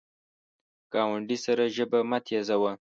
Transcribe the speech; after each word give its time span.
ګاونډي 0.93 1.37
سره 1.45 1.63
ژبه 1.75 1.99
مه 2.09 2.19
تیزوه 2.25 2.71